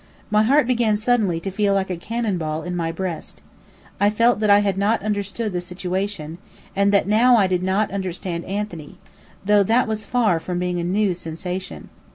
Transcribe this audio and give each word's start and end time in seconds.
My 0.31 0.41
heart 0.41 0.65
began 0.65 0.97
suddenly 0.97 1.39
to 1.41 1.51
feel 1.51 1.75
like 1.75 1.91
a 1.91 1.95
cannon 1.95 2.39
ball, 2.39 2.63
in 2.63 2.75
my 2.75 2.91
breast. 2.91 3.39
I 3.99 4.09
felt 4.09 4.39
that 4.39 4.49
I 4.49 4.61
had 4.61 4.75
not 4.75 5.03
understood 5.03 5.53
the 5.53 5.61
situation, 5.61 6.39
and 6.75 6.91
that 6.91 7.07
now 7.07 7.35
I 7.37 7.45
did 7.45 7.61
not 7.61 7.91
understand 7.91 8.45
Anthony 8.45 8.97
though 9.45 9.61
that 9.61 9.87
was 9.87 10.03
far 10.03 10.39
from 10.39 10.57
being 10.57 10.79
a 10.79 10.83
new 10.83 11.13
sensation. 11.13 11.89